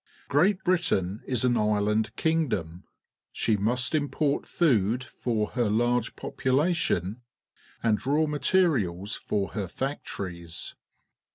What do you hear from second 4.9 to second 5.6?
for